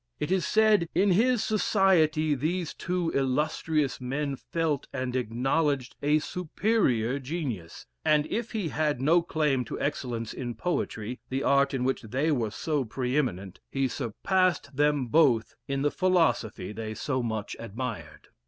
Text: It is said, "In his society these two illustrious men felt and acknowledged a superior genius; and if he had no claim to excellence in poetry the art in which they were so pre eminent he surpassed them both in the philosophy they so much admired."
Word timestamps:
It 0.19 0.31
is 0.31 0.47
said, 0.47 0.89
"In 0.95 1.11
his 1.11 1.43
society 1.43 2.33
these 2.33 2.73
two 2.73 3.11
illustrious 3.13 4.01
men 4.01 4.35
felt 4.35 4.87
and 4.91 5.15
acknowledged 5.15 5.95
a 6.01 6.17
superior 6.17 7.19
genius; 7.19 7.85
and 8.03 8.25
if 8.25 8.51
he 8.53 8.69
had 8.69 8.99
no 8.99 9.21
claim 9.21 9.63
to 9.65 9.79
excellence 9.79 10.33
in 10.33 10.55
poetry 10.55 11.19
the 11.29 11.43
art 11.43 11.75
in 11.75 11.83
which 11.83 12.01
they 12.01 12.31
were 12.31 12.49
so 12.49 12.83
pre 12.83 13.15
eminent 13.15 13.59
he 13.69 13.87
surpassed 13.87 14.75
them 14.75 15.05
both 15.05 15.53
in 15.67 15.83
the 15.83 15.91
philosophy 15.91 16.71
they 16.71 16.95
so 16.95 17.21
much 17.21 17.55
admired." 17.59 18.29